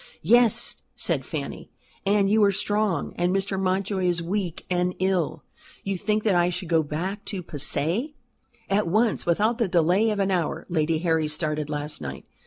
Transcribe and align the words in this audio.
"Yes," 0.23 0.77
said 0.95 1.23
Fanny. 1.23 1.69
"And 2.07 2.27
you 2.27 2.43
are 2.45 2.51
strong, 2.51 3.13
and 3.17 3.31
Mr. 3.31 3.61
Mountjoy 3.61 4.05
is 4.07 4.19
weak 4.19 4.65
and 4.67 4.95
ill." 4.97 5.43
"You 5.83 5.95
think 5.95 6.23
that 6.23 6.33
I 6.33 6.49
should 6.49 6.69
go 6.69 6.81
back 6.81 7.23
to 7.25 7.43
Passy?" 7.43 8.15
"At 8.67 8.87
once, 8.87 9.27
without 9.27 9.59
the 9.59 9.67
delay 9.67 10.09
of 10.09 10.17
an 10.17 10.31
hour. 10.31 10.65
Lady 10.69 10.97
Harry 10.97 11.27
started 11.27 11.69
last 11.69 12.01
night. 12.01 12.25